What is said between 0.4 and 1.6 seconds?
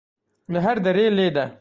Li her derê lêde.